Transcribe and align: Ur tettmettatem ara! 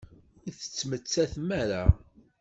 Ur 0.47 0.51
tettmettatem 0.59 1.49
ara! 1.61 1.83